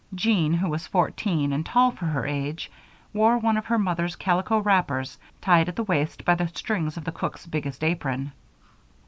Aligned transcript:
Jean, 0.15 0.51
who 0.51 0.67
was 0.67 0.87
fourteen, 0.87 1.53
and 1.53 1.63
tall 1.63 1.91
for 1.91 2.05
her 2.07 2.25
age, 2.25 2.71
wore 3.13 3.37
one 3.37 3.55
of 3.55 3.67
her 3.67 3.77
mother's 3.77 4.15
calico 4.15 4.57
wrappers 4.57 5.15
tied 5.41 5.67
in 5.67 5.69
at 5.69 5.75
the 5.75 5.83
waist 5.83 6.25
by 6.25 6.33
the 6.33 6.47
strings 6.47 6.97
of 6.97 7.03
the 7.03 7.11
cook's 7.11 7.45
biggest 7.45 7.83
apron. 7.83 8.31